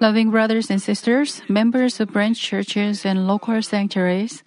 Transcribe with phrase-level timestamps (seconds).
[0.00, 4.42] Loving brothers and sisters, members of branch churches and local sanctuaries,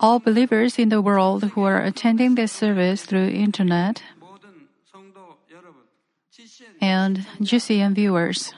[0.00, 4.02] all believers in the world who are attending this service through internet,
[6.80, 8.52] and GCN viewers.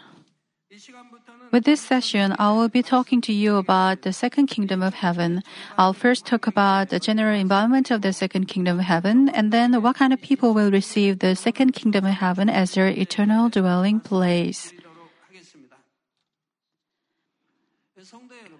[1.53, 5.43] With this session, I will be talking to you about the second kingdom of heaven.
[5.79, 9.81] I'll first talk about the general environment of the second kingdom of heaven, and then
[9.81, 14.01] what kind of people will receive the second kingdom of heaven as their eternal dwelling
[14.01, 14.73] place.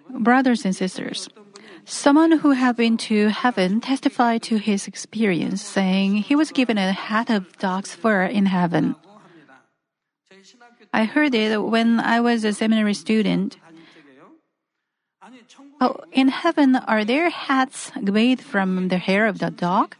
[0.09, 1.29] Brothers and sisters,
[1.85, 6.91] someone who had been to heaven testified to his experience, saying he was given a
[6.91, 8.95] hat of dog's fur in heaven.
[10.93, 13.57] I heard it when I was a seminary student.
[15.79, 19.95] Oh, in heaven, are there hats made from the hair of the dog?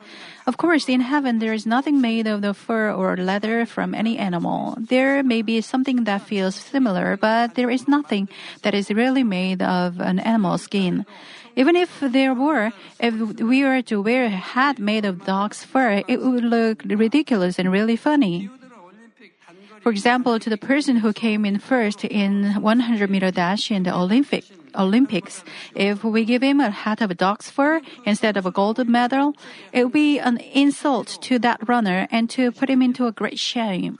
[0.48, 4.18] Of course, in heaven, there is nothing made of the fur or leather from any
[4.18, 4.78] animal.
[4.80, 8.30] There may be something that feels similar, but there is nothing
[8.62, 11.06] that is really made of an animal skin.
[11.58, 16.02] Even if there were, if we were to wear a hat made of dog's fur,
[16.08, 18.50] it would look ridiculous and really funny.
[19.82, 23.94] For example, to the person who came in first in 100 meter dash in the
[23.94, 24.46] Olympic,
[24.78, 25.44] Olympics,
[25.76, 29.36] if we give him a hat of a dog's fur instead of a gold medal,
[29.74, 33.40] it would be an insult to that runner and to put him into a great
[33.40, 33.98] shame.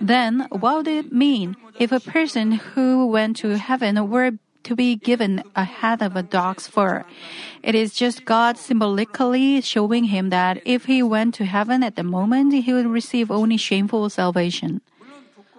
[0.00, 4.32] Then, what would it mean if a person who went to heaven were
[4.64, 7.04] to be given a hat of a dog's fur.
[7.62, 12.04] It is just God symbolically showing him that if he went to heaven at the
[12.04, 14.80] moment, he would receive only shameful salvation.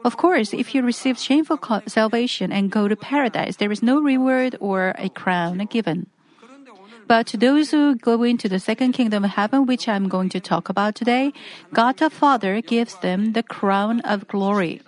[0.04, 4.58] Of course, if you receive shameful salvation and go to paradise, there is no reward
[4.60, 6.08] or a crown given.
[7.08, 10.40] But to those who go into the second kingdom of heaven, which I'm going to
[10.40, 11.34] talk about today,
[11.74, 14.82] God the Father gives them the crown of glory.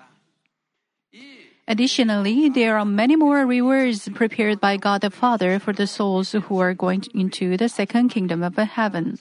[1.68, 6.60] Additionally, there are many more rewards prepared by God the Father for the souls who
[6.60, 9.18] are going into the second kingdom of heaven.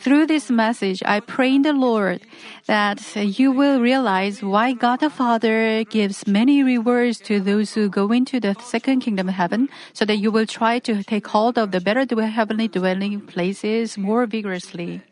[0.00, 2.20] Through this message, I pray in the Lord
[2.66, 8.12] that you will realize why God the Father gives many rewards to those who go
[8.12, 11.70] into the second kingdom of heaven, so that you will try to take hold of
[11.70, 15.02] the better heavenly dwelling places more vigorously.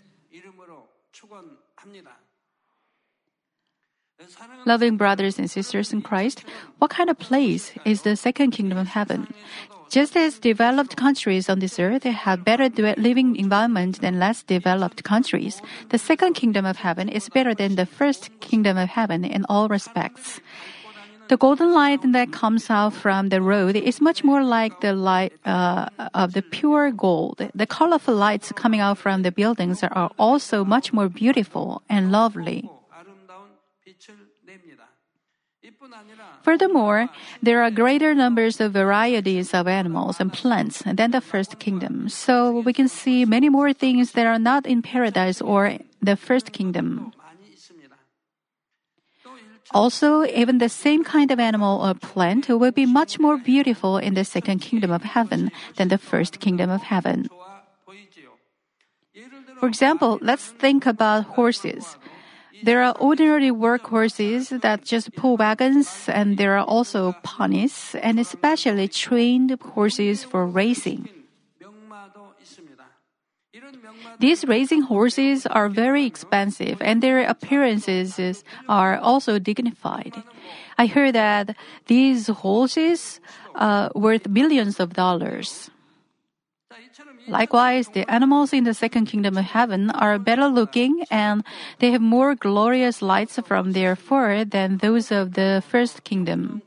[4.66, 6.44] Loving brothers and sisters in Christ,
[6.78, 9.32] what kind of place is the second kingdom of heaven?
[9.94, 12.68] Just as developed countries on this earth have better
[12.98, 17.86] living environment than less developed countries, the second kingdom of heaven is better than the
[17.86, 20.40] first kingdom of heaven in all respects.
[21.28, 25.32] The golden light that comes out from the road is much more like the light
[25.44, 27.48] uh, of the pure gold.
[27.54, 32.68] The colorful lights coming out from the buildings are also much more beautiful and lovely.
[36.42, 37.08] Furthermore,
[37.42, 42.60] there are greater numbers of varieties of animals and plants than the first kingdom, so
[42.60, 47.12] we can see many more things that are not in paradise or the first kingdom.
[49.72, 54.14] Also, even the same kind of animal or plant will be much more beautiful in
[54.14, 57.26] the second kingdom of heaven than the first kingdom of heaven.
[59.58, 61.96] For example, let's think about horses.
[62.64, 68.88] There are ordinary workhorses that just pull wagons, and there are also ponies, and especially
[68.88, 71.08] trained horses for racing.
[74.18, 80.16] These racing horses are very expensive, and their appearances are also dignified.
[80.78, 83.20] I heard that these horses
[83.54, 85.68] are worth millions of dollars.
[87.26, 91.44] Likewise, the animals in the second kingdom of heaven are better looking and
[91.78, 96.62] they have more glorious lights from their fur than those of the first kingdom.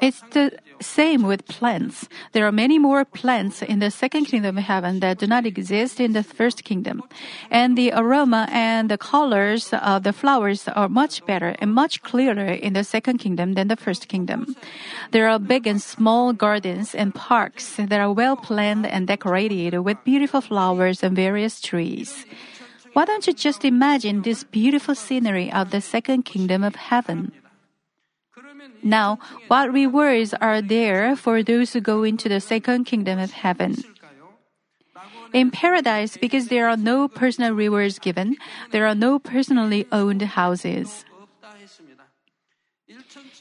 [0.00, 2.08] It's the same with plants.
[2.32, 6.00] There are many more plants in the second kingdom of heaven that do not exist
[6.00, 7.02] in the first kingdom.
[7.50, 12.52] And the aroma and the colors of the flowers are much better and much clearer
[12.52, 14.56] in the second kingdom than the first kingdom.
[15.10, 20.02] There are big and small gardens and parks that are well planned and decorated with
[20.04, 22.24] beautiful flowers and various trees.
[22.92, 27.32] Why don't you just imagine this beautiful scenery of the second kingdom of heaven?
[28.82, 29.18] Now,
[29.48, 33.76] what rewards are there for those who go into the second kingdom of heaven?
[35.32, 38.36] In paradise, because there are no personal rewards given,
[38.72, 41.04] there are no personally owned houses.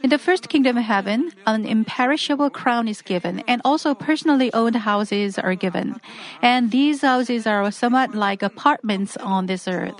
[0.03, 4.75] In the first kingdom of heaven, an imperishable crown is given, and also personally owned
[4.75, 5.99] houses are given.
[6.41, 9.99] And these houses are somewhat like apartments on this earth.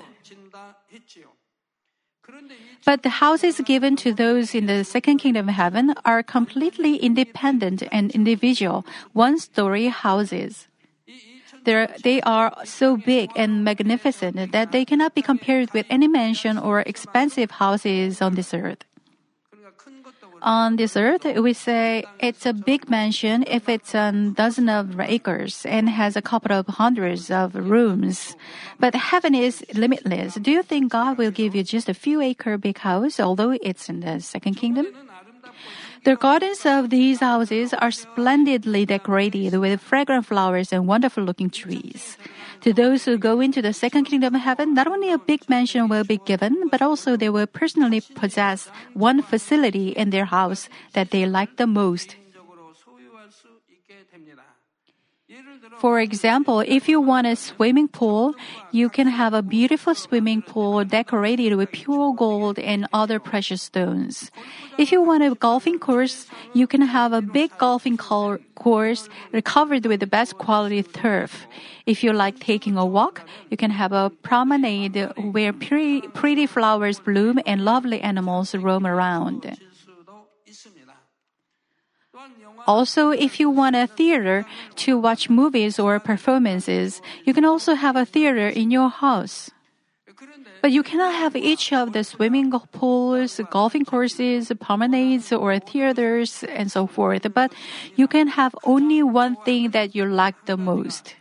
[2.86, 7.84] But the houses given to those in the second kingdom of heaven are completely independent
[7.92, 10.68] and individual, one story houses.
[11.66, 16.58] They're, they are so big and magnificent that they cannot be compared with any mansion
[16.58, 18.86] or expensive houses on this earth.
[20.42, 25.66] On this earth, we say it's a big mansion if it's a dozen of acres
[25.66, 28.36] and has a couple of hundreds of rooms.
[28.80, 30.36] But heaven is limitless.
[30.36, 33.90] Do you think God will give you just a few acre big house, although it's
[33.90, 34.88] in the second kingdom?
[36.06, 42.18] The gardens of these houses are splendidly decorated with fragrant flowers and wonderful looking trees.
[42.62, 45.88] To those who go into the second kingdom of heaven, not only a big mansion
[45.88, 51.12] will be given, but also they will personally possess one facility in their house that
[51.12, 52.19] they like the most.
[55.78, 58.34] For example, if you want a swimming pool,
[58.72, 64.32] you can have a beautiful swimming pool decorated with pure gold and other precious stones.
[64.78, 69.08] If you want a golfing course, you can have a big golfing course
[69.46, 71.48] covered with the best quality turf.
[71.86, 77.40] If you like taking a walk, you can have a promenade where pretty, flowers bloom
[77.46, 79.58] and lovely animals roam around.
[82.68, 84.46] Also, if you want a theater
[84.76, 89.50] to watch movies or performances, you can also have a theater in your house.
[90.62, 96.72] But you cannot have each of the swimming pools, golfing courses, promenades, or theaters, and
[96.72, 97.26] so forth.
[97.34, 97.54] But
[97.96, 101.16] you can have only one thing that you like the most.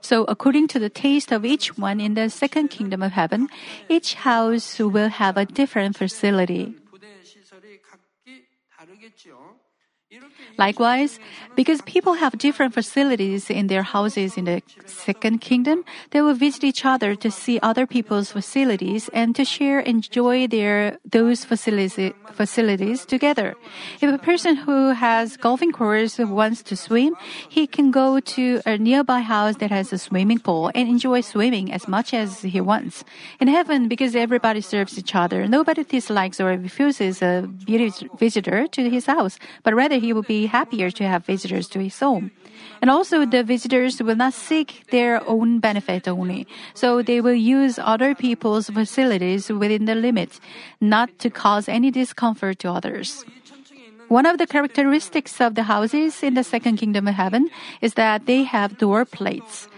[0.00, 3.48] So, according to the taste of each one in the second kingdom of heaven,
[3.88, 6.74] each house will have a different facility.
[9.08, 9.47] ¡Gracias!
[10.58, 11.20] Likewise,
[11.54, 16.64] because people have different facilities in their houses in the second kingdom, they will visit
[16.64, 21.94] each other to see other people's facilities and to share enjoy their those facilities
[22.32, 23.54] facilities together.
[24.00, 27.14] If a person who has golfing course wants to swim,
[27.48, 31.72] he can go to a nearby house that has a swimming pool and enjoy swimming
[31.72, 33.04] as much as he wants.
[33.38, 37.48] In heaven, because everybody serves each other, nobody dislikes or refuses a
[38.18, 41.98] visitor to his house, but rather he will be happier to have visitors to his
[42.00, 42.32] home.
[42.82, 46.46] And also, the visitors will not seek their own benefit only.
[46.74, 50.40] So they will use other people's facilities within the limits,
[50.80, 53.24] not to cause any discomfort to others.
[54.08, 57.50] One of the characteristics of the houses in the second kingdom of heaven
[57.82, 59.68] is that they have door plates.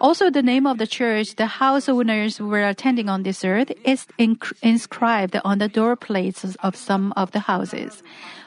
[0.00, 4.06] Also, the name of the church the house owners were attending on this earth is
[4.62, 8.02] inscribed on the door plates of some of the houses.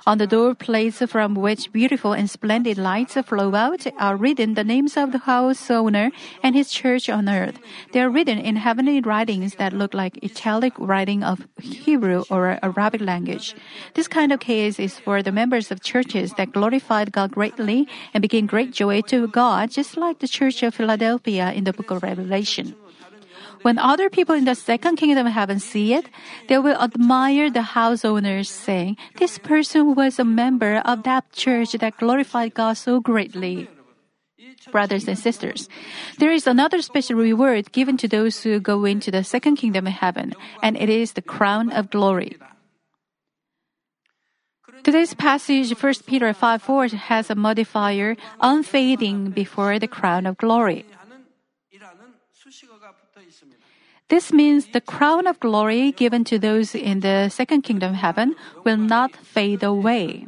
[0.07, 4.63] On the door plates from which beautiful and splendid lights flow out are written the
[4.63, 6.09] names of the house owner
[6.41, 7.59] and his church on earth.
[7.93, 13.01] They are written in heavenly writings that look like italic writing of Hebrew or Arabic
[13.01, 13.53] language.
[13.93, 18.23] This kind of case is for the members of churches that glorified God greatly and
[18.23, 22.03] became great joy to God, just like the church of Philadelphia in the book of
[22.03, 22.75] Revelation.
[23.61, 26.09] When other people in the second kingdom of heaven see it,
[26.47, 31.73] they will admire the house owners, saying, This person was a member of that church
[31.73, 33.69] that glorified God so greatly.
[34.71, 35.69] Brothers and sisters,
[36.17, 39.93] there is another special reward given to those who go into the second kingdom of
[39.93, 42.37] heaven, and it is the crown of glory.
[44.83, 50.85] Today's passage, 1 Peter 5 4, has a modifier, unfading before the crown of glory.
[54.09, 58.77] This means the crown of glory given to those in the second kingdom heaven will
[58.77, 60.27] not fade away.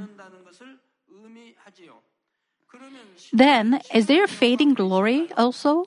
[3.34, 5.86] Then, is there fading glory also?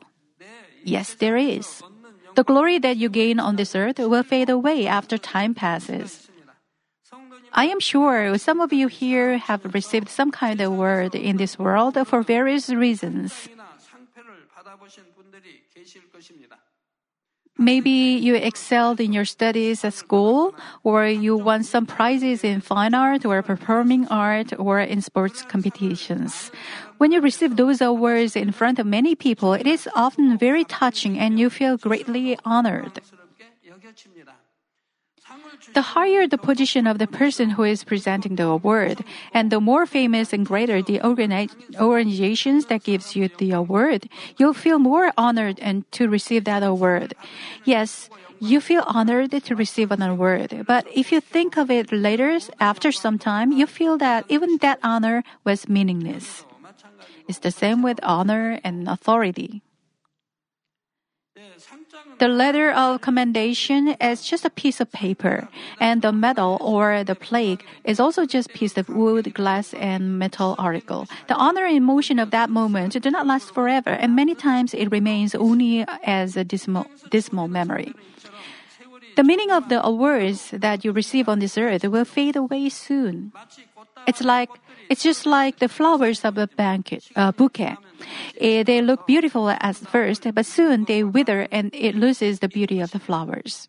[0.85, 1.83] Yes, there is.
[2.35, 6.29] The glory that you gain on this earth will fade away after time passes.
[7.53, 11.59] I am sure some of you here have received some kind of word in this
[11.59, 13.49] world for various reasons.
[17.59, 22.93] Maybe you excelled in your studies at school, or you won some prizes in fine
[22.93, 26.51] art or performing art or in sports competitions.
[26.99, 31.19] When you receive those awards in front of many people, it is often very touching
[31.19, 33.01] and you feel greatly honored.
[35.75, 39.87] The higher the position of the person who is presenting the award, and the more
[39.87, 45.85] famous and greater the organizations that gives you the award, you'll feel more honored and
[45.93, 47.14] to receive that award.
[47.64, 52.38] Yes, you feel honored to receive an award, but if you think of it later,
[52.61, 56.45] after some time, you feel that even that honor was meaningless.
[57.28, 59.62] It's the same with honor and authority.
[62.19, 67.15] The letter of commendation is just a piece of paper, and the medal or the
[67.15, 71.07] plaque is also just a piece of wood, glass, and metal article.
[71.29, 74.91] The honor and emotion of that moment do not last forever, and many times it
[74.91, 77.93] remains only as a dismal, dismal memory.
[79.17, 83.33] The meaning of the awards that you receive on this earth will fade away soon.
[84.07, 84.51] It's like
[84.89, 87.77] it's just like the flowers of a banquet, bouquet.
[88.41, 92.81] Eh, they look beautiful at first, but soon they wither and it loses the beauty
[92.81, 93.69] of the flowers.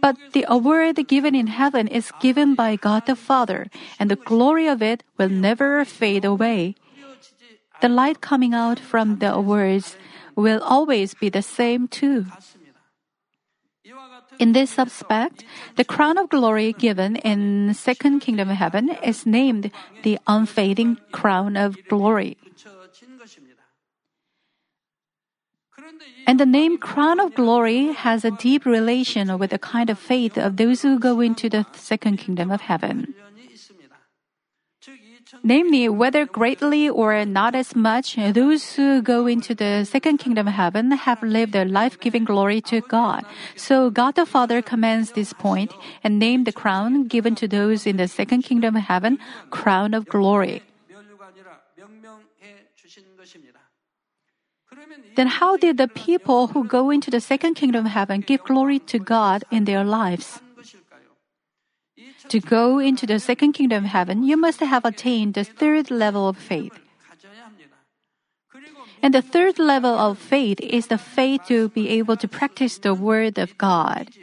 [0.00, 3.66] But the award given in heaven is given by God the Father,
[3.98, 6.76] and the glory of it will never fade away.
[7.80, 9.96] The light coming out from the awards
[10.34, 12.26] will always be the same too.
[14.38, 15.44] In this aspect,
[15.74, 19.70] the crown of glory given in second kingdom of heaven is named
[20.02, 22.36] the unfading crown of glory.
[26.26, 30.36] And the name crown of glory has a deep relation with the kind of faith
[30.36, 33.14] of those who go into the second kingdom of heaven.
[35.44, 40.54] Namely, whether greatly or not as much, those who go into the second kingdom of
[40.54, 43.24] heaven have lived a life-giving glory to God.
[43.54, 47.96] So God the Father commands this point and named the crown given to those in
[47.96, 49.18] the second kingdom of heaven,
[49.50, 50.62] crown of glory.
[55.18, 58.78] Then how did the people who go into the second kingdom of heaven give glory
[58.86, 60.38] to God in their lives?
[62.28, 66.28] To go into the second kingdom of heaven, you must have attained the third level
[66.28, 66.78] of faith.
[69.02, 72.94] And the third level of faith is the faith to be able to practice the
[72.94, 74.14] word of God.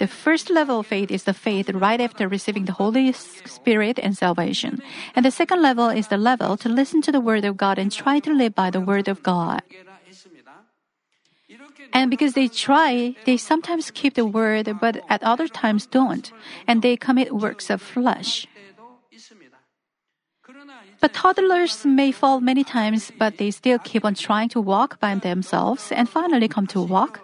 [0.00, 4.16] The first level of faith is the faith right after receiving the Holy Spirit and
[4.16, 4.80] salvation.
[5.14, 7.92] And the second level is the level to listen to the word of God and
[7.92, 9.60] try to live by the word of God.
[11.92, 16.32] And because they try, they sometimes keep the word, but at other times don't,
[16.66, 18.48] and they commit works of flesh.
[21.00, 25.14] But toddlers may fall many times, but they still keep on trying to walk by
[25.14, 27.20] themselves and finally come to walk.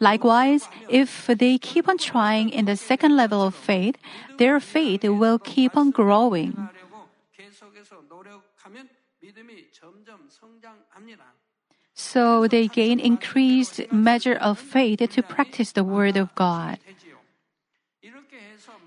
[0.00, 3.96] Likewise, if they keep on trying in the second level of faith,
[4.38, 6.68] their faith will keep on growing.
[11.94, 16.78] So they gain increased measure of faith to practice the word of God.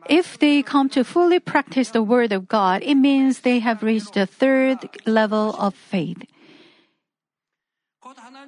[0.10, 4.14] If they come to fully practice the word of God, it means they have reached
[4.14, 6.24] the third level of faith.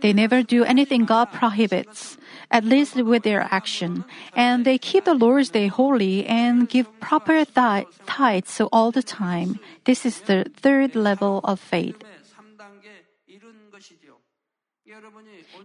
[0.01, 2.17] They never do anything God prohibits,
[2.53, 4.05] at least with their action,
[4.37, 9.59] and they keep the Lord's Day holy and give proper tithes all the time.
[9.85, 11.97] This is the third level of faith.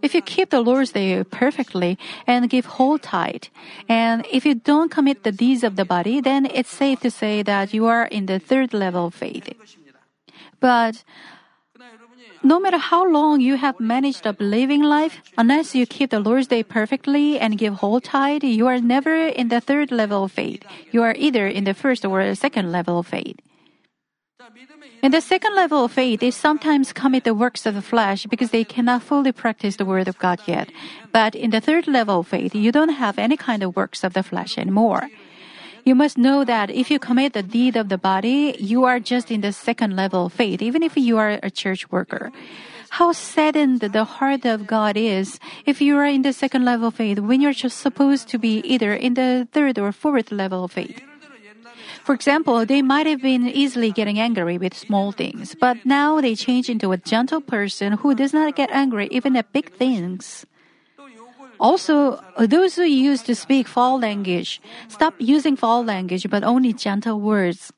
[0.00, 3.52] If you keep the Lord's Day perfectly and give whole tithe,
[3.88, 7.42] and if you don't commit the deeds of the body, then it's safe to say
[7.42, 9.52] that you are in the third level of faith.
[10.60, 11.04] But
[12.42, 16.46] no matter how long you have managed a believing life, unless you keep the Lord's
[16.46, 20.62] Day perfectly and give whole tithe, you are never in the third level of faith.
[20.90, 23.36] You are either in the first or the second level of faith.
[25.02, 28.50] In the second level of faith, they sometimes commit the works of the flesh because
[28.50, 30.70] they cannot fully practice the word of God yet.
[31.12, 34.14] But in the third level of faith, you don't have any kind of works of
[34.14, 35.08] the flesh anymore.
[35.88, 39.30] You must know that if you commit the deed of the body, you are just
[39.30, 42.30] in the second level of faith, even if you are a church worker.
[42.90, 46.96] How saddened the heart of God is if you are in the second level of
[46.96, 50.72] faith when you're just supposed to be either in the third or fourth level of
[50.72, 51.00] faith.
[52.04, 56.34] For example, they might have been easily getting angry with small things, but now they
[56.34, 60.44] change into a gentle person who does not get angry even at big things.
[61.60, 66.72] Also, uh, those who used to speak foul language stop using foul language but only
[66.72, 67.72] gentle words.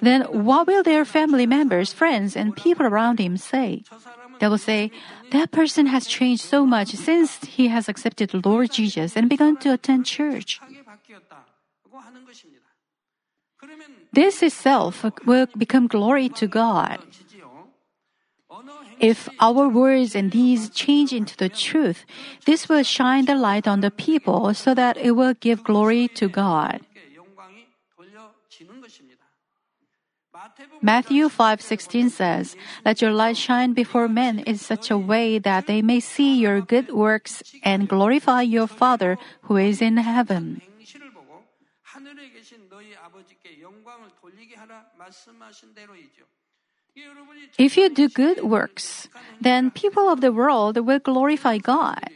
[0.00, 3.84] Then what will their family members, friends, and people around him say?
[4.40, 4.90] They will say,
[5.30, 9.72] That person has changed so much since he has accepted Lord Jesus and begun to
[9.72, 10.60] attend church.
[14.12, 16.98] This itself will become glory to God.
[19.04, 22.08] If our words and deeds change into the truth,
[22.48, 26.24] this will shine the light on the people so that it will give glory to
[26.24, 26.80] God.
[30.80, 35.84] Matthew 5:16 says, "Let your light shine before men in such a way that they
[35.84, 40.64] may see your good works and glorify your Father who is in heaven."
[47.58, 49.08] If you do good works,
[49.40, 52.10] then people of the world will glorify God.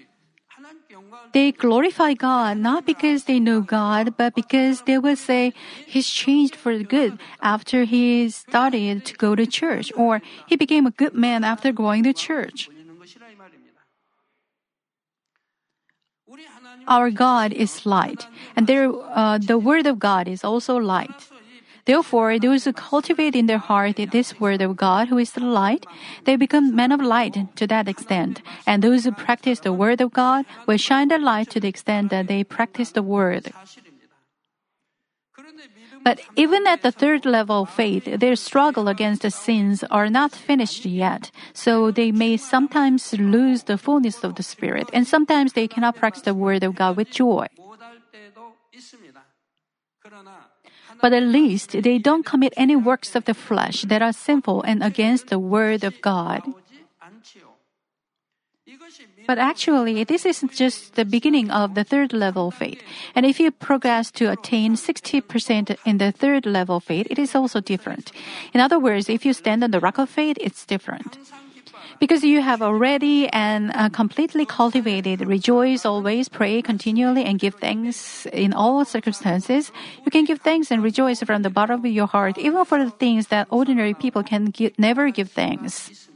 [1.33, 5.53] They glorify God not because they know God, but because they will say
[5.87, 10.87] He's changed for the good after he started to go to church, or He became
[10.87, 12.69] a good man after going to church.
[16.87, 21.29] Our God is light, and there, uh, the Word of God is also light.
[21.88, 25.87] Therefore, those who cultivate in their heart this word of God, who is the light,
[26.25, 28.42] they become men of light to that extent.
[28.66, 32.11] And those who practice the word of God will shine the light to the extent
[32.11, 33.50] that they practice the word.
[36.04, 40.33] But even at the third level of faith, their struggle against the sins are not
[40.33, 41.30] finished yet.
[41.54, 46.23] So they may sometimes lose the fullness of the Spirit, and sometimes they cannot practice
[46.23, 47.47] the word of God with joy.
[51.00, 54.83] But at least they don't commit any works of the flesh that are sinful and
[54.83, 56.43] against the word of God.
[59.26, 62.83] But actually, this isn't just the beginning of the third level faith.
[63.14, 67.61] And if you progress to attain 60% in the third level faith, it is also
[67.61, 68.11] different.
[68.55, 71.19] In other words, if you stand on the rock of faith, it's different.
[71.99, 78.25] Because you have already and uh, completely cultivated, rejoice always, pray continually, and give thanks
[78.26, 79.73] in all circumstances.
[80.05, 82.90] You can give thanks and rejoice from the bottom of your heart, even for the
[82.90, 86.09] things that ordinary people can never give thanks.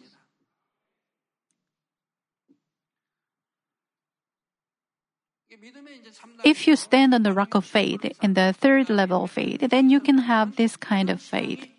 [6.45, 9.91] If you stand on the rock of faith in the third level of faith, then
[9.91, 11.72] you can have this kind of faith.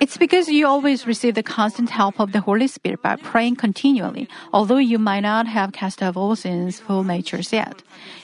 [0.00, 4.28] It's because you always receive the constant help of the Holy Spirit by praying continually,
[4.52, 7.82] although you might not have cast off all sins, full natures yet.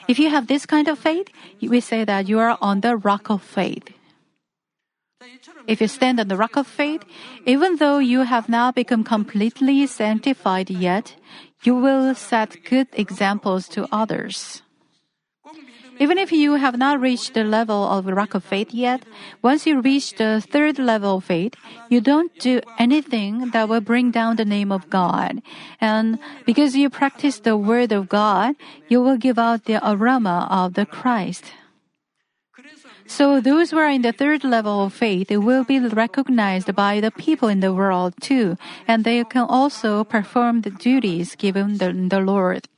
[0.09, 1.29] If you have this kind of faith,
[1.61, 3.89] we say that you are on the rock of faith.
[5.67, 7.05] If you stand on the rock of faith,
[7.47, 11.15] even though you have not become completely sanctified yet,
[11.63, 14.63] you will set good examples to others.
[16.01, 19.05] Even if you have not reached the level of rock of faith yet,
[19.43, 21.53] once you reach the third level of faith,
[21.91, 25.43] you don't do anything that will bring down the name of God.
[25.79, 28.57] And because you practice the word of God,
[28.89, 31.53] you will give out the aroma of the Christ.
[33.07, 37.11] So those who are in the third level of faith will be recognized by the
[37.11, 38.57] people in the world too,
[38.89, 42.70] and they can also perform the duties given the, the Lord.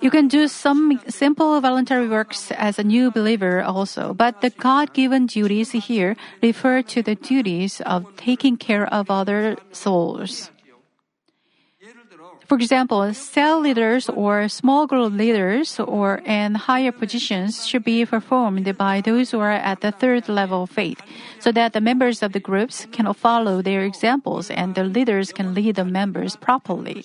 [0.00, 4.94] You can do some simple voluntary works as a new believer also, but the God
[4.94, 10.50] given duties here refer to the duties of taking care of other souls.
[12.46, 18.64] For example, cell leaders or small group leaders or in higher positions should be performed
[18.78, 21.02] by those who are at the third level of faith,
[21.40, 25.52] so that the members of the groups can follow their examples and the leaders can
[25.52, 27.04] lead the members properly.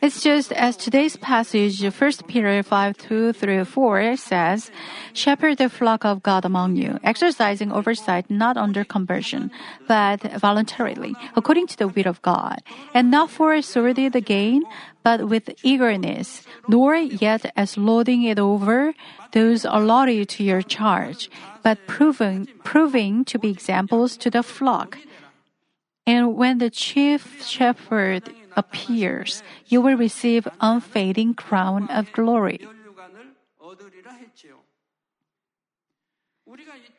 [0.00, 4.70] It's just as today's passage, 1 Peter 5 2 through 4 says,
[5.12, 9.50] Shepherd the flock of God among you, exercising oversight not under compulsion,
[9.88, 12.60] but voluntarily, according to the will of God,
[12.92, 14.64] and not for sordid gain,
[15.02, 18.92] but with eagerness, nor yet as loading it over
[19.32, 21.30] those allotted to your charge,
[21.62, 24.98] but proving, proving to be examples to the flock.
[26.06, 32.60] And when the chief shepherd appears, you will receive unfading crown of glory.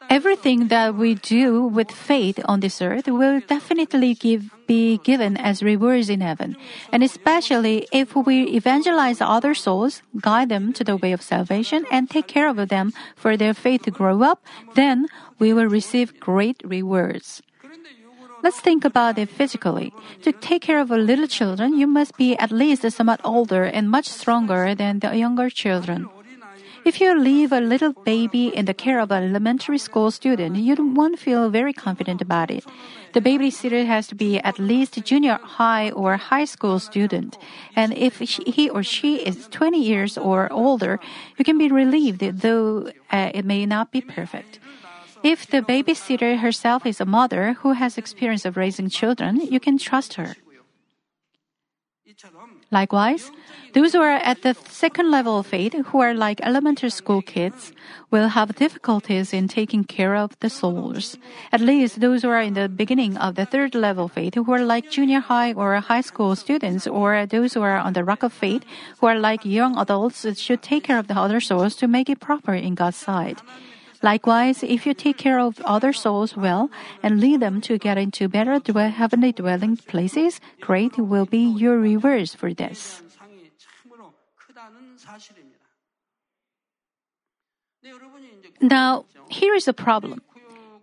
[0.09, 5.63] Everything that we do with faith on this earth will definitely give, be given as
[5.63, 6.55] rewards in heaven.
[6.91, 12.09] And especially if we evangelize other souls, guide them to the way of salvation, and
[12.09, 15.07] take care of them for their faith to grow up, then
[15.39, 17.41] we will receive great rewards.
[18.45, 19.91] Let's think about it physically.
[20.21, 24.07] To take care of little children, you must be at least somewhat older and much
[24.07, 26.07] stronger than the younger children.
[26.85, 30.75] If you leave a little baby in the care of an elementary school student, you
[30.77, 32.63] won't feel very confident about it.
[33.13, 37.39] The babysitter has to be at least junior high or high school student.
[37.75, 40.99] And if he or she is 20 years or older,
[41.39, 44.59] you can be relieved, though uh, it may not be perfect.
[45.25, 49.79] If the babysitter herself is a mother who has experience of raising children, you can
[49.79, 50.35] trust her.
[52.69, 53.31] Likewise,
[53.73, 57.73] those who are at the second level of faith, who are like elementary school kids,
[58.11, 61.17] will have difficulties in taking care of the souls.
[61.51, 64.53] At least those who are in the beginning of the third level of faith, who
[64.53, 68.21] are like junior high or high school students, or those who are on the rock
[68.21, 68.63] of faith,
[68.99, 72.19] who are like young adults, should take care of the other souls to make it
[72.19, 73.41] proper in God's sight.
[74.05, 76.69] Likewise, if you take care of other souls well
[77.01, 81.81] and lead them to get into better dwell- heavenly dwelling places, great will be your
[81.81, 83.01] rewards for this.
[88.61, 90.21] Now, here is a problem.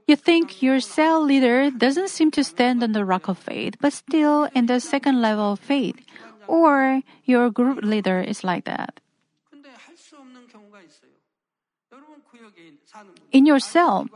[0.09, 3.93] You think your cell leader doesn't seem to stand on the rock of faith, but
[3.93, 5.95] still in the second level of faith,
[6.51, 8.99] or your group leader is like that.
[13.33, 14.09] In your cell,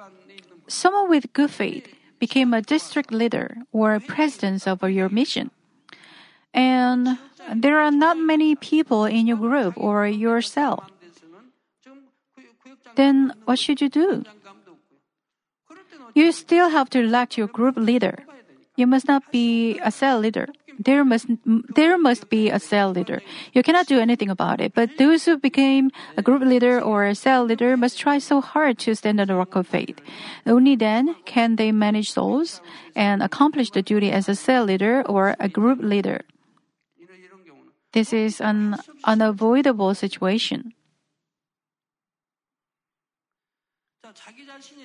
[0.66, 5.50] someone with good faith became a district leader or president of your mission.
[6.54, 7.18] And
[7.54, 10.88] there are not many people in your group or your cell.
[12.96, 14.24] Then what should you do?
[16.14, 18.24] You still have to elect your group leader.
[18.76, 20.48] You must not be a cell leader.
[20.78, 21.26] There must,
[21.74, 23.22] there must be a cell leader.
[23.54, 27.14] You cannot do anything about it, but those who became a group leader or a
[27.14, 29.98] cell leader must try so hard to stand on the rock of faith.
[30.44, 32.60] Only then can they manage souls
[32.94, 36.20] and accomplish the duty as a cell leader or a group leader.
[37.92, 40.75] This is an unavoidable situation.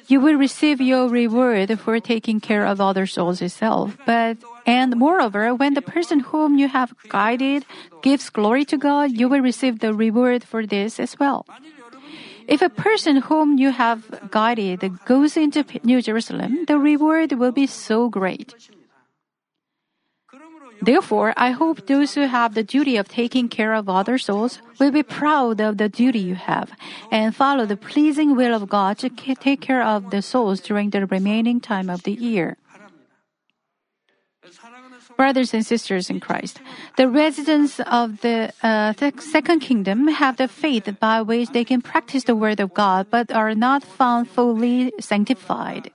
[0.07, 3.97] You will receive your reward for taking care of other souls itself.
[4.05, 7.65] But and moreover, when the person whom you have guided
[8.01, 11.45] gives glory to God, you will receive the reward for this as well.
[12.47, 17.67] If a person whom you have guided goes into New Jerusalem, the reward will be
[17.67, 18.53] so great.
[20.81, 24.91] Therefore, I hope those who have the duty of taking care of other souls will
[24.91, 26.71] be proud of the duty you have
[27.11, 31.05] and follow the pleasing will of God to take care of the souls during the
[31.05, 32.57] remaining time of the year.
[35.17, 36.61] Brothers and sisters in Christ,
[36.97, 41.81] the residents of the, uh, the second kingdom have the faith by which they can
[41.81, 45.91] practice the word of God but are not found fully sanctified.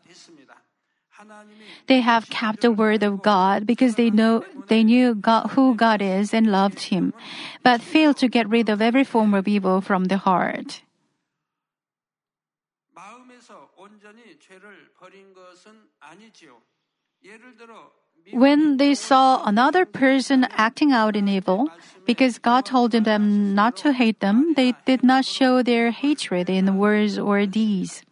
[1.87, 6.03] They have kept the word of God because they know they knew God, who God
[6.03, 7.15] is and loved him,
[7.63, 10.83] but failed to get rid of every form of evil from the heart.
[18.33, 21.71] When they saw another person acting out in evil,
[22.05, 26.77] because God told them not to hate them, they did not show their hatred in
[26.79, 28.03] words or deeds.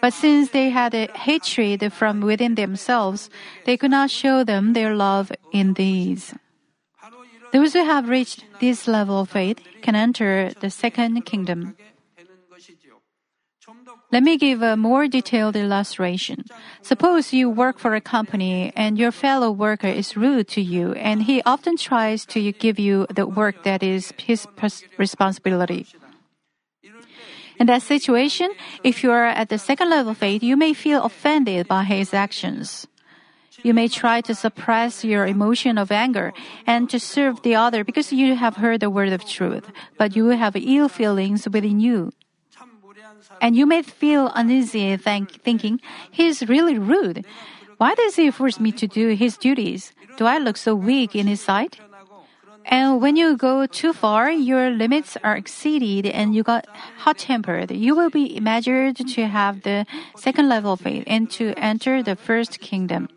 [0.00, 3.28] But since they had hatred from within themselves,
[3.66, 6.34] they could not show them their love in these.
[7.52, 11.76] Those who have reached this level of faith can enter the second kingdom.
[14.12, 16.44] Let me give a more detailed illustration.
[16.82, 21.22] Suppose you work for a company and your fellow worker is rude to you and
[21.22, 24.46] he often tries to give you the work that is his
[24.98, 25.86] responsibility.
[27.60, 28.50] In that situation,
[28.82, 32.14] if you are at the second level of faith, you may feel offended by his
[32.14, 32.88] actions.
[33.62, 36.32] You may try to suppress your emotion of anger
[36.66, 40.28] and to serve the other because you have heard the word of truth, but you
[40.28, 42.12] have ill feelings within you.
[43.42, 47.26] And you may feel uneasy think, thinking, he is really rude.
[47.76, 49.92] Why does he force me to do his duties?
[50.16, 51.78] Do I look so weak in his sight?
[52.70, 56.66] And when you go too far, your limits are exceeded and you got
[56.98, 57.72] hot tempered.
[57.72, 62.14] You will be measured to have the second level of faith and to enter the
[62.14, 63.08] first kingdom.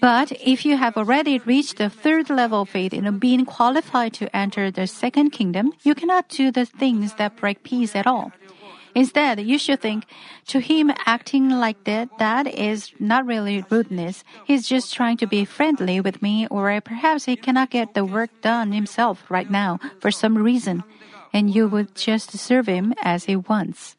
[0.00, 4.34] But if you have already reached the third level of faith and been qualified to
[4.34, 8.32] enter the second kingdom, you cannot do the things that break peace at all.
[8.94, 10.04] Instead, you should think,
[10.46, 14.22] to him acting like that, that is not really rudeness.
[14.44, 18.30] He's just trying to be friendly with me or perhaps he cannot get the work
[18.42, 20.84] done himself right now for some reason.
[21.32, 23.96] And you would just serve him as he wants.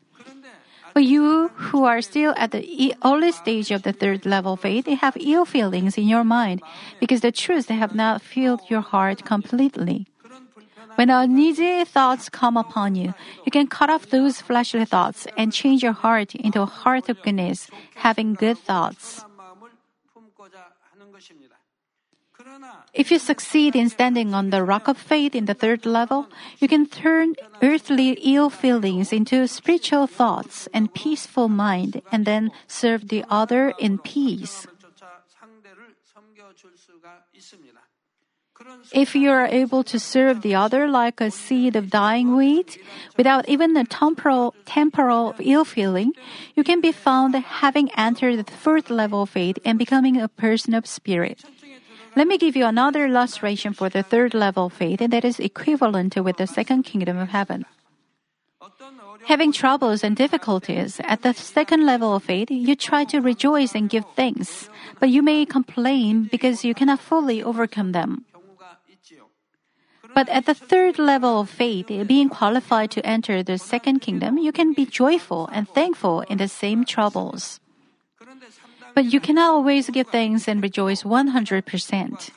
[0.93, 5.17] But you who are still at the early stage of the third level faith have
[5.19, 6.61] ill feelings in your mind
[6.99, 10.05] because the truths have not filled your heart completely.
[10.95, 13.13] When uneasy thoughts come upon you,
[13.45, 17.21] you can cut off those fleshly thoughts and change your heart into a heart of
[17.21, 19.23] goodness, having good thoughts.
[22.93, 26.27] If you succeed in standing on the rock of faith in the third level,
[26.59, 33.07] you can turn earthly ill feelings into spiritual thoughts and peaceful mind and then serve
[33.09, 34.67] the other in peace.
[38.91, 42.77] If you are able to serve the other like a seed of dying wheat,
[43.17, 46.13] without even a temporal, temporal ill feeling,
[46.55, 50.73] you can be found having entered the fourth level of faith and becoming a person
[50.73, 51.43] of spirit.
[52.15, 56.15] Let me give you another illustration for the third level of faith that is equivalent
[56.15, 57.65] with the second kingdom of heaven.
[59.25, 63.89] Having troubles and difficulties at the second level of faith, you try to rejoice and
[63.89, 68.25] give thanks, but you may complain because you cannot fully overcome them.
[70.13, 74.51] But at the third level of faith, being qualified to enter the second kingdom, you
[74.51, 77.59] can be joyful and thankful in the same troubles.
[78.93, 82.31] But you cannot always give thanks and rejoice 100%.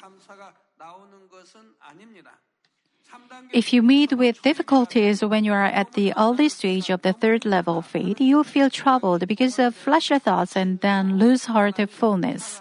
[3.53, 7.45] If you meet with difficulties when you are at the early stage of the third
[7.45, 12.61] level of faith, you feel troubled because of fleshly thoughts and then lose heartfulness.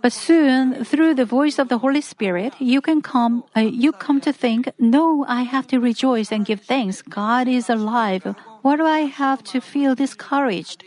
[0.00, 4.20] But soon, through the voice of the Holy Spirit, you can come, uh, you come
[4.22, 7.02] to think, no, I have to rejoice and give thanks.
[7.02, 8.34] God is alive.
[8.62, 10.84] What do I have to feel discouraged?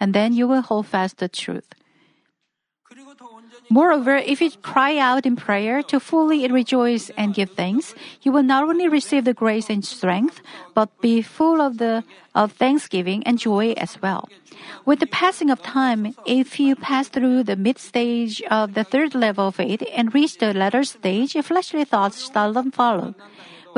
[0.00, 1.74] And then you will hold fast the truth.
[3.70, 8.42] Moreover, if you cry out in prayer to fully rejoice and give thanks, you will
[8.42, 10.40] not only receive the grace and strength,
[10.74, 12.04] but be full of the
[12.34, 14.28] of thanksgiving and joy as well.
[14.84, 19.14] With the passing of time, if you pass through the mid stage of the third
[19.14, 23.14] level of faith and reach the latter stage, fleshly thoughts seldom follow.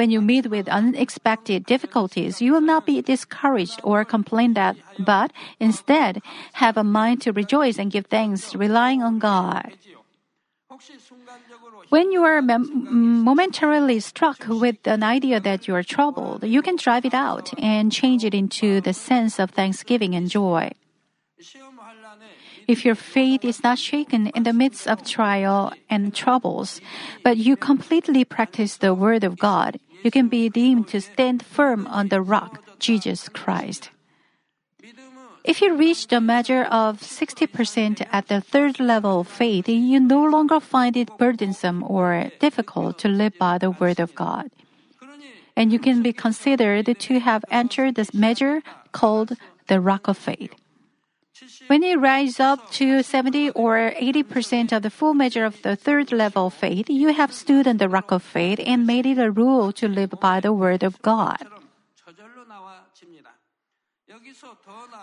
[0.01, 5.31] When you meet with unexpected difficulties, you will not be discouraged or complain that, but
[5.61, 6.23] instead
[6.55, 9.77] have a mind to rejoice and give thanks, relying on God.
[11.91, 17.05] When you are momentarily struck with an idea that you are troubled, you can drive
[17.05, 20.73] it out and change it into the sense of thanksgiving and joy.
[22.71, 26.81] If your faith is not shaken in the midst of trial and troubles,
[27.25, 31.89] but you completely practice the Word of God, you can be deemed to stand firm
[31.91, 33.91] on the rock, Jesus Christ.
[35.43, 40.23] If you reach the measure of 60% at the third level of faith, you no
[40.23, 44.47] longer find it burdensome or difficult to live by the Word of God.
[45.57, 49.35] And you can be considered to have entered this measure called
[49.67, 50.55] the rock of faith.
[51.69, 56.13] When you rise up to 70 or 80% of the full measure of the third
[56.13, 59.31] level of faith, you have stood on the rock of faith and made it a
[59.31, 61.39] rule to live by the word of God.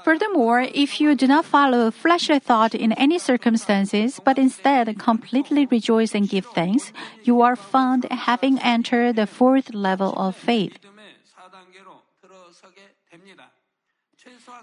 [0.04, 6.14] Furthermore, if you do not follow fleshly thought in any circumstances, but instead completely rejoice
[6.14, 6.92] and give thanks,
[7.24, 10.78] you are found having entered the fourth level of faith.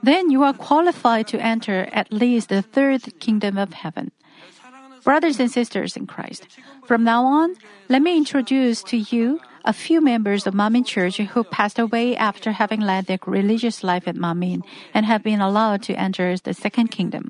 [0.02, 4.12] Then you are qualified to enter at least the third kingdom of heaven.
[5.04, 6.46] Brothers and sisters in Christ,
[6.87, 7.57] from now on,
[7.88, 12.52] let me introduce to you a few members of Manmin Church who passed away after
[12.52, 16.88] having led their religious life at Manmin and have been allowed to enter the second
[16.88, 17.28] kingdom.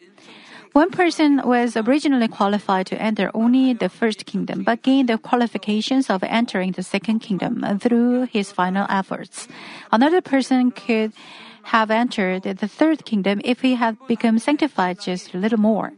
[0.72, 6.10] One person was originally qualified to enter only the first kingdom, but gained the qualifications
[6.10, 9.46] of entering the second kingdom through his final efforts.
[9.92, 11.12] Another person could
[11.64, 15.92] have entered the third kingdom if he had become sanctified just a little more.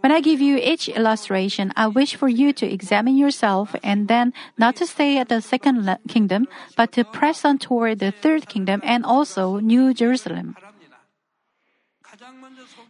[0.00, 4.32] When I give you each illustration, I wish for you to examine yourself and then
[4.56, 8.80] not to stay at the second kingdom, but to press on toward the third kingdom
[8.84, 10.54] and also New Jerusalem.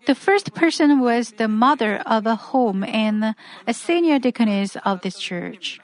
[0.06, 3.34] The first person was the mother of a home and
[3.66, 5.80] a senior deaconess of this church.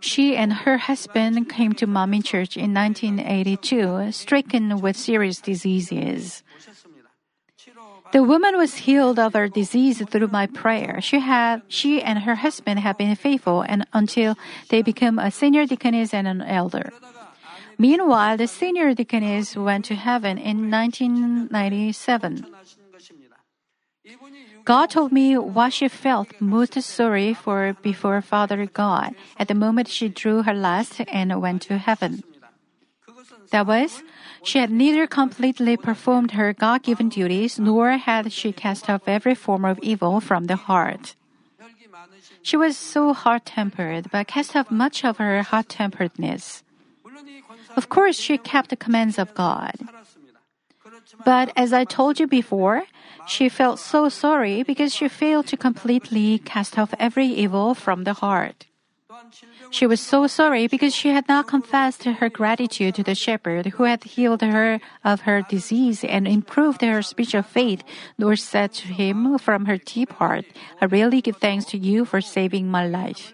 [0.00, 6.42] She and her husband came to Manmin Church in 1982, stricken with serious diseases.
[8.12, 11.00] The woman was healed of her disease through my prayer.
[11.00, 14.36] She had, she and her husband have been faithful and until
[14.70, 16.92] they became a senior deaconess and an elder.
[17.78, 22.46] Meanwhile, the senior deaconess went to heaven in 1997.
[24.66, 29.86] God told me what she felt most sorry for before Father God at the moment
[29.86, 32.24] she drew her last and went to heaven.
[33.54, 34.02] That was,
[34.42, 39.36] she had neither completely performed her God given duties nor had she cast off every
[39.38, 41.14] form of evil from the heart.
[42.42, 46.64] She was so hot tempered, but cast off much of her hot temperedness.
[47.76, 49.78] Of course, she kept the commands of God.
[51.24, 52.84] But as I told you before,
[53.26, 58.14] she felt so sorry because she failed to completely cast off every evil from the
[58.14, 58.66] heart.
[59.70, 63.84] She was so sorry because she had not confessed her gratitude to the shepherd who
[63.84, 67.82] had healed her of her disease and improved her spiritual faith,
[68.18, 70.44] nor said to him from her deep heart,
[70.80, 73.32] I really give thanks to you for saving my life.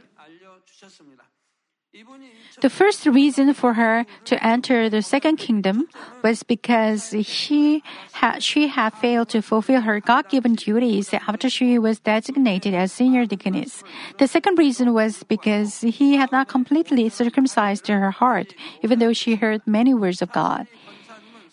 [2.61, 5.89] The first reason for her to enter the second kingdom
[6.23, 11.79] was because she had she had failed to fulfill her God given duties after she
[11.79, 13.83] was designated as senior deaconess.
[14.19, 19.35] The second reason was because he had not completely circumcised her heart, even though she
[19.37, 20.67] heard many words of God.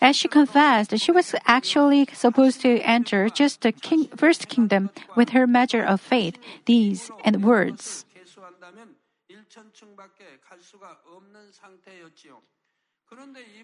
[0.02, 5.30] As she confessed, she was actually supposed to enter just the king- first kingdom with
[5.30, 8.06] her measure of faith, deeds, and words.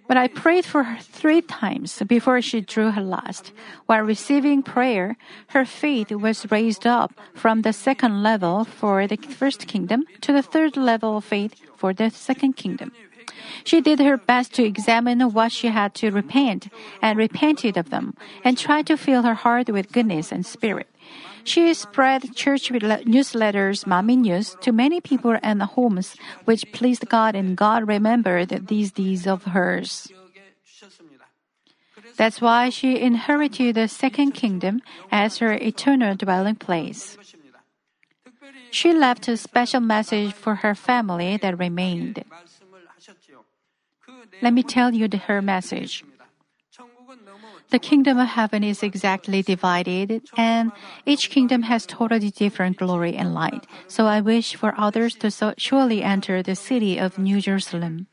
[0.08, 3.52] But I prayed for her three times before she drew her last.
[3.86, 5.18] While receiving prayer,
[5.50, 10.42] her faith was raised up from the second level for the first kingdom to the
[10.42, 12.92] third level of faith for the second kingdom.
[13.64, 16.70] She did her best to examine what she had to repent
[17.02, 20.88] and repented of them and tried to fill her heart with goodness and spirit.
[21.46, 27.56] She spread church newsletters, Manmin News, to many people and homes, which pleased God, and
[27.56, 30.10] God remembered these deeds of hers.
[32.18, 34.82] That's why she inherited the second kingdom
[35.12, 37.18] as her eternal dwelling place.
[38.72, 42.24] She left a special message for her family that remained.
[44.42, 46.04] Let me tell you her message.
[47.70, 50.72] The kingdom of heaven is exactly divided, and
[51.06, 53.66] each kingdom has totally different glory and light.
[53.88, 58.08] So I wish for others to so surely enter the city of New Jerusalem.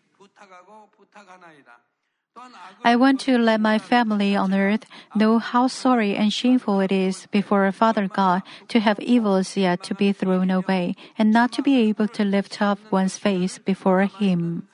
[2.84, 7.26] I want to let my family on earth know how sorry and shameful it is
[7.30, 11.76] before Father God to have evils yet to be thrown away and not to be
[11.88, 14.66] able to lift up one's face before Him.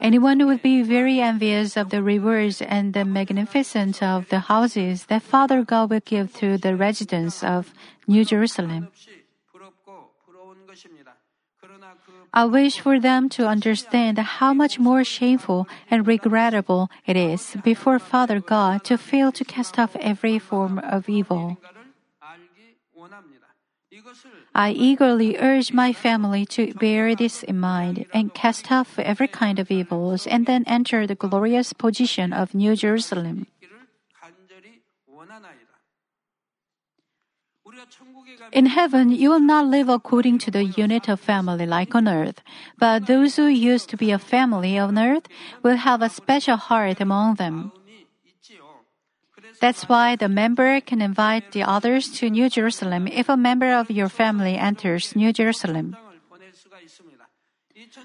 [0.00, 5.22] Anyone would be very envious of the rewards and the magnificence of the houses that
[5.22, 7.72] Father God will give to the residents of
[8.06, 8.88] New Jerusalem.
[12.32, 17.98] I wish for them to understand how much more shameful and regrettable it is before
[17.98, 21.58] Father God to fail to cast off every form of evil.
[24.54, 29.58] I eagerly urge my family to bear this in mind and cast off every kind
[29.58, 33.46] of evils and then enter the glorious position of New Jerusalem.
[38.52, 42.42] In heaven, you will not live according to the unit of family like on earth,
[42.78, 45.26] but those who used to be a family on earth
[45.62, 47.72] will have a special heart among them.
[49.60, 53.90] That's why the member can invite the others to New Jerusalem if a member of
[53.90, 55.96] your family enters New Jerusalem.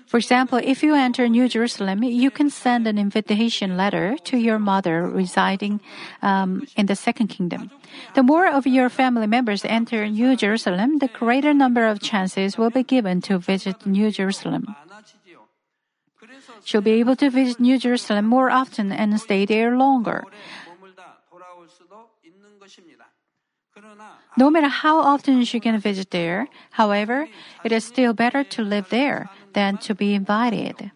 [0.07, 4.59] For example, if you enter New Jerusalem, you can send an invitation letter to your
[4.59, 5.81] mother residing
[6.21, 7.71] um, in the Second Kingdom.
[8.13, 12.69] The more of your family members enter New Jerusalem, the greater number of chances will
[12.69, 14.75] be given to visit New Jerusalem.
[16.63, 20.23] She'll be able to visit New Jerusalem more often and stay there longer.
[24.37, 27.27] No matter how often she can visit there, however,
[27.63, 30.91] it is still better to live there than to be invited.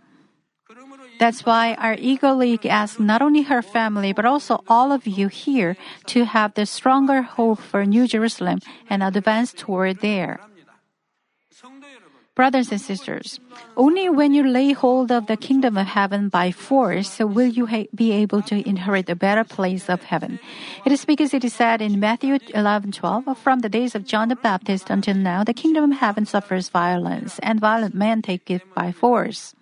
[1.19, 5.27] That's why our Eagle League asks not only her family, but also all of you
[5.27, 5.75] here
[6.07, 10.39] to have the stronger hope for New Jerusalem and advance toward there.
[12.39, 13.37] Brothers and sisters,
[13.75, 17.91] only when you lay hold of the kingdom of heaven by force will you ha-
[17.93, 20.39] be able to inherit a better place of heaven.
[20.85, 24.29] It is because it is said in Matthew 11, 12, from the days of John
[24.29, 28.63] the Baptist until now, the kingdom of heaven suffers violence, and violent men take it
[28.73, 29.53] by force.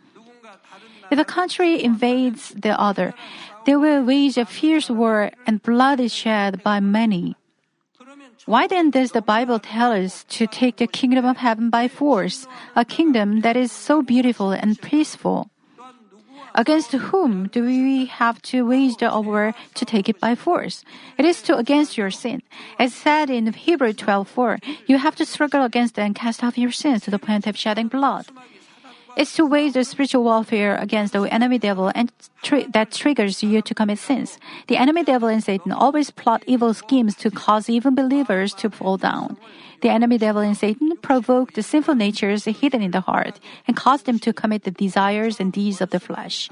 [1.10, 3.16] If a country invades the other,
[3.66, 7.34] they will wage a fierce war and blood is shed by many.
[8.48, 12.48] Why then does the Bible tell us to take the kingdom of heaven by force,
[12.78, 15.52] a kingdom that is so beautiful and peaceful?
[16.56, 20.86] Against whom do we have to wage the war to take it by force?
[21.18, 22.42] It is to against your sin.
[22.80, 27.04] As said in Hebrew 12:4, you have to struggle against and cast off your sins
[27.04, 28.32] to the point of shedding blood.
[29.18, 32.12] It's to wage the spiritual warfare against the enemy devil and
[32.70, 34.38] that triggers you to commit sins.
[34.68, 38.98] The enemy devil and Satan always plot evil schemes to cause even believers to fall
[38.98, 39.38] down.
[39.82, 44.04] The enemy devil and Satan provoke the sinful natures hidden in the heart and cause
[44.04, 46.48] them to commit the desires and deeds of the flesh.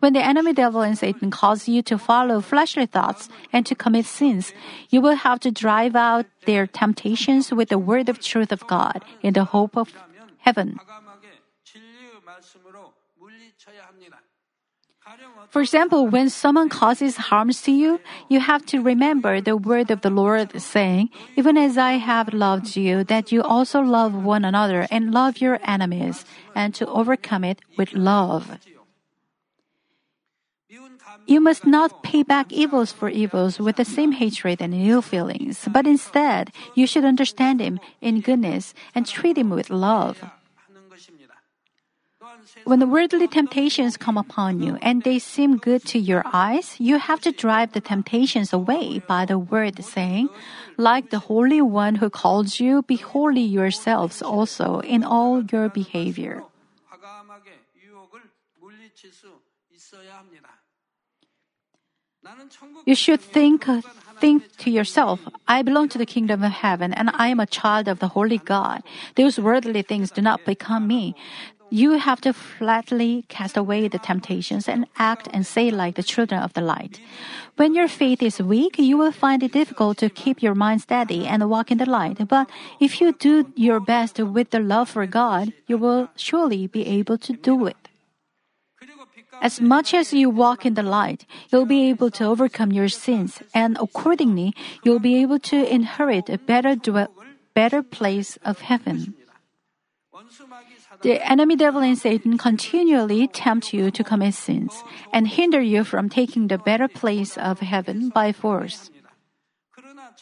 [0.00, 4.06] When the enemy devil and Satan cause you to follow fleshly thoughts and to commit
[4.06, 4.52] sins,
[4.90, 9.04] you will have to drive out their temptations with the word of truth of God
[9.22, 9.94] in the hope of
[10.38, 10.80] heaven.
[15.50, 20.02] For example, when someone causes harms to you, you have to remember the word of
[20.02, 24.86] the Lord saying, Even as I have loved you, that you also love one another
[24.90, 26.24] and love your enemies,
[26.54, 28.58] and to overcome it with love.
[31.26, 35.66] You must not pay back evils for evils with the same hatred and ill feelings,
[35.72, 40.22] but instead, you should understand him in goodness and treat him with love.
[42.68, 46.98] When the worldly temptations come upon you and they seem good to your eyes, you
[46.98, 50.28] have to drive the temptations away by the word, saying,
[50.76, 56.44] Like the Holy One who calls you, be holy yourselves also in all your behavior.
[62.84, 63.80] You should think uh,
[64.20, 67.88] think to yourself, I belong to the kingdom of heaven and I am a child
[67.88, 68.82] of the holy God.
[69.14, 71.16] Those worldly things do not become me.
[71.70, 76.42] You have to flatly cast away the temptations and act and say like the children
[76.42, 77.00] of the light.
[77.56, 81.26] When your faith is weak, you will find it difficult to keep your mind steady
[81.26, 82.26] and walk in the light.
[82.26, 82.48] But
[82.80, 87.18] if you do your best with the love for God, you will surely be able
[87.18, 87.76] to do it.
[89.40, 93.40] As much as you walk in the light, you'll be able to overcome your sins,
[93.54, 94.52] and accordingly,
[94.82, 97.08] you'll be able to inherit a better, dwell,
[97.54, 99.14] better place of heaven.
[101.02, 104.82] The enemy devil and Satan continually tempt you to commit sins
[105.12, 108.90] and hinder you from taking the better place of heaven by force.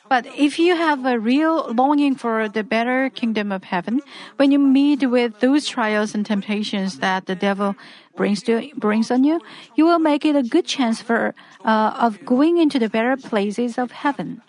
[0.08, 4.00] But if you have a real longing for the better kingdom of heaven,
[4.36, 7.74] when you meet with those trials and temptations that the devil
[8.14, 9.40] brings to, brings on you,
[9.74, 13.78] you will make it a good chance for uh, of going into the better places
[13.78, 14.42] of heaven.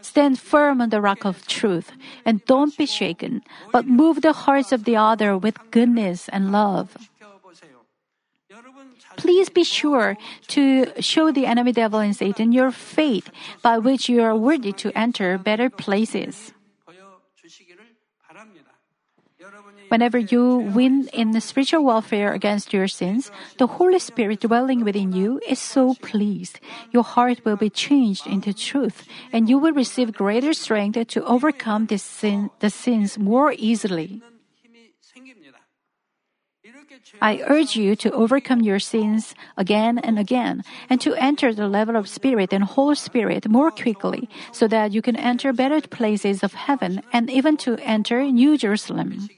[0.00, 1.92] Stand firm on the rock of truth,
[2.24, 3.42] and don't be shaken,
[3.72, 6.96] but move the hearts of the other with goodness and love.
[9.16, 10.16] Please be sure
[10.48, 13.30] to show the enemy devil and Satan your faith
[13.62, 16.52] by which you are worthy to enter better places.
[19.88, 25.12] Whenever you win in the spiritual warfare against your sins, the Holy Spirit dwelling within
[25.12, 26.60] you is so pleased.
[26.92, 31.86] Your heart will be changed into truth, and you will receive greater strength to overcome
[31.86, 34.22] this sin, the sins more easily.
[37.20, 41.96] I urge you to overcome your sins again and again and to enter the level
[41.96, 46.54] of spirit and Holy Spirit more quickly so that you can enter better places of
[46.54, 49.28] heaven and even to enter New Jerusalem.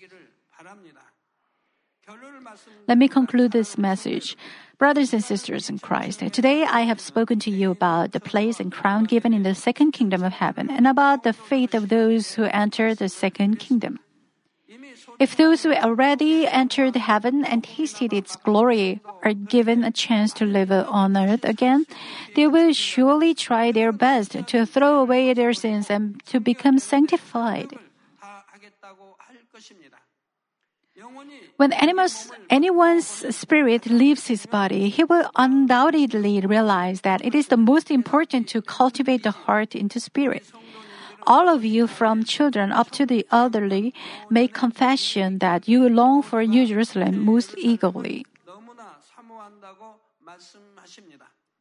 [2.91, 4.37] Let me conclude this message.
[4.77, 8.73] Brothers and sisters in Christ, today I have spoken to you about the place and
[8.73, 12.51] crown given in the second kingdom of heaven and about the faith of those who
[12.51, 14.01] enter the second kingdom.
[15.21, 20.45] If those who already entered heaven and tasted its glory are given a chance to
[20.45, 21.87] live on earth again,
[22.35, 27.71] they will surely try their best to throw away their sins and to become sanctified.
[31.57, 37.57] When animals, anyone's spirit leaves his body, he will undoubtedly realize that it is the
[37.57, 40.45] most important to cultivate the heart into spirit.
[41.27, 43.93] All of you, from children up to the elderly,
[44.31, 48.25] make confession that you long for New Jerusalem most eagerly.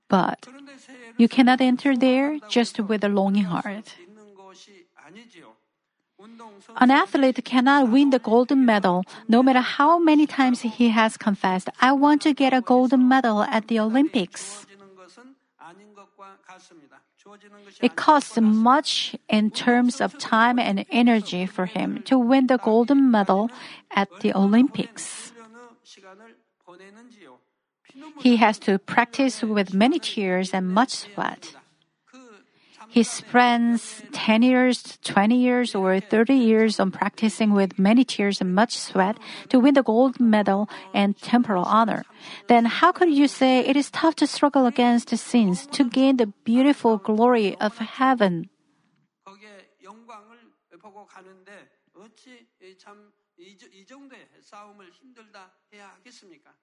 [0.07, 0.47] But
[1.17, 3.95] you cannot enter there just with a longing heart.
[6.77, 11.69] An athlete cannot win the gold medal, no matter how many times he has confessed,
[11.79, 14.65] I want to get a gold medal at the Olympics.
[17.81, 22.95] It costs much in terms of time and energy for him to win the gold
[22.95, 23.49] medal
[23.91, 25.31] at the Olympics.
[28.19, 31.55] He has to practice with many tears and much sweat.
[32.90, 38.40] 그 He spends 10 years, 20 years, or 30 years on practicing with many tears
[38.40, 39.16] and much sweat
[39.48, 42.04] to win the gold medal and temporal honor.
[42.46, 46.30] Then how could you say it is tough to struggle against sins to gain the
[46.44, 48.46] beautiful glory of heaven?
[49.24, 50.38] 거기에 영광을
[50.80, 51.50] 보고 가는데
[51.96, 52.46] 어찌
[52.78, 56.54] 참 이, 저- 이 정도의 싸움을 힘들다 해야 하겠습니까?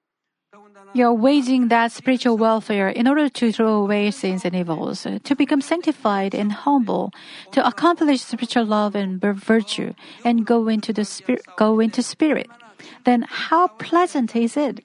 [0.94, 5.60] You're waging that spiritual welfare in order to throw away sins and evils, to become
[5.60, 7.12] sanctified and humble,
[7.52, 9.92] to accomplish spiritual love and virtue,
[10.24, 12.48] and go into the spirit, go into spirit.
[13.04, 14.80] Then how pleasant is it?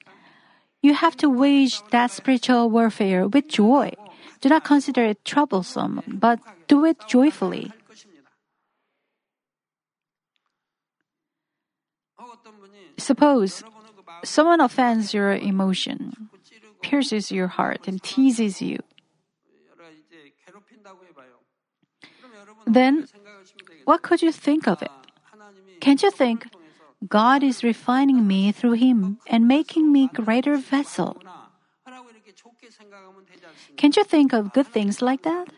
[0.82, 3.92] You have to wage that spiritual warfare with joy.
[4.40, 7.70] Do not consider it troublesome, but do it joyfully.
[12.98, 13.62] Suppose
[14.24, 16.28] someone offends your emotion,
[16.82, 18.78] pierces your heart, and teases you,
[22.66, 23.06] then
[23.84, 24.90] what could you think of it?
[25.80, 26.46] Can't you think,
[27.08, 31.18] God is refining me through him and making me greater vessel?
[33.76, 35.48] Can't you think of good things like that?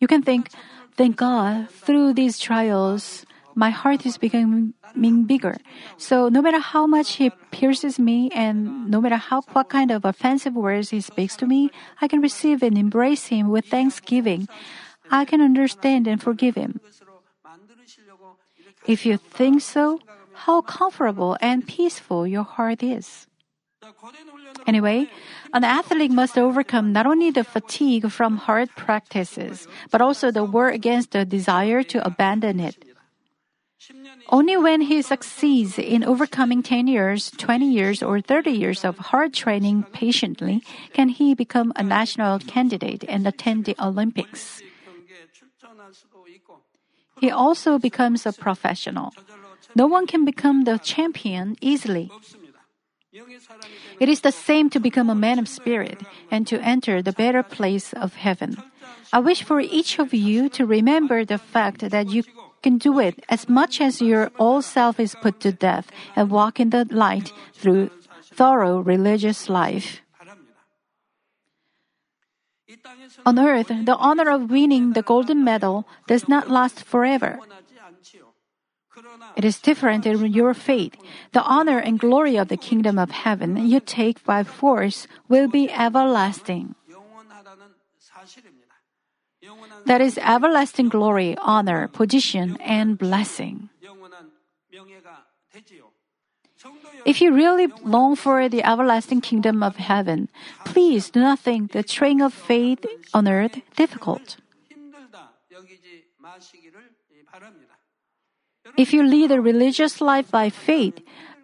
[0.00, 0.50] You can think,
[0.96, 4.74] thank God, through these trials, my heart is becoming
[5.26, 5.56] bigger.
[5.96, 10.04] So no matter how much he pierces me and no matter how what kind of
[10.04, 14.48] offensive words he speaks to me, I can receive and embrace him with thanksgiving.
[15.10, 16.80] I can understand and forgive him.
[18.86, 20.00] If you think so,
[20.34, 23.26] how comfortable and peaceful your heart is.
[24.66, 25.08] Anyway,
[25.52, 30.68] an athlete must overcome not only the fatigue from hard practices, but also the war
[30.68, 32.93] against the desire to abandon it.
[34.28, 39.34] Only when he succeeds in overcoming 10 years, 20 years, or 30 years of hard
[39.34, 40.62] training patiently
[40.92, 44.62] can he become a national candidate and attend the Olympics.
[47.20, 49.12] He also becomes a professional.
[49.74, 52.10] No one can become the champion easily.
[54.00, 57.42] It is the same to become a man of spirit and to enter the better
[57.42, 58.56] place of heaven.
[59.12, 62.24] I wish for each of you to remember the fact that you
[62.64, 66.56] can do it as much as your old self is put to death and walk
[66.56, 67.92] in the light through
[68.32, 70.00] thorough religious life.
[73.28, 77.38] On earth, the honor of winning the golden medal does not last forever.
[79.36, 80.96] It is different in your faith.
[81.36, 85.68] The honor and glory of the kingdom of heaven you take by force will be
[85.68, 86.74] everlasting
[89.86, 93.68] that is everlasting glory, honor, position, and blessing.
[97.04, 100.28] If you really long for the everlasting kingdom of heaven,
[100.64, 104.36] please do not think the train of faith on earth difficult.
[108.76, 110.98] If you lead a religious life by faith,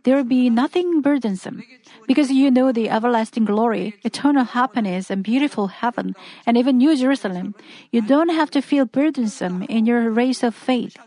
[0.05, 1.63] there will be nothing burdensome.
[2.11, 7.55] Because you know the everlasting glory, eternal happiness, and beautiful heaven, and even New Jerusalem,
[7.93, 10.99] you don't have to feel burdensome in your race of faith.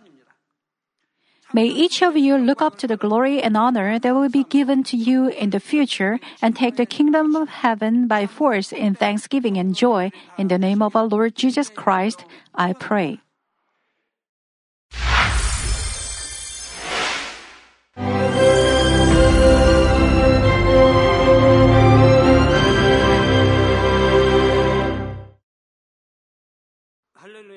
[1.52, 4.82] May each of you look up to the glory and honor that will be given
[4.86, 9.58] to you in the future and take the kingdom of heaven by force in thanksgiving
[9.58, 10.10] and joy.
[10.38, 12.24] In the name of our Lord Jesus Christ,
[12.56, 13.20] I pray.